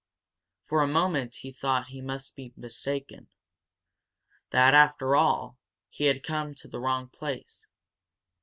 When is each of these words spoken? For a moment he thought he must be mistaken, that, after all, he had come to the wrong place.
For 0.63 0.81
a 0.81 0.87
moment 0.87 1.35
he 1.41 1.51
thought 1.51 1.89
he 1.89 2.01
must 2.01 2.35
be 2.35 2.51
mistaken, 2.57 3.27
that, 4.49 4.73
after 4.73 5.15
all, 5.15 5.59
he 5.89 6.05
had 6.05 6.23
come 6.23 6.55
to 6.55 6.67
the 6.67 6.79
wrong 6.79 7.07
place. 7.07 7.67